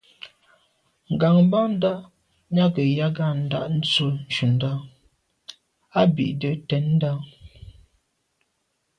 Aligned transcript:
Ŋgàbándá 1.13 1.91
nyâgə̀ 2.53 2.85
ják 2.97 3.17
á 3.27 3.29
ndɑ̌’ 3.41 3.65
ndzwə́ 3.75 4.13
ncúndá 4.29 4.71
á 5.99 6.01
bì’də̌ 6.13 6.51
tɛ̌ndá. 6.67 7.11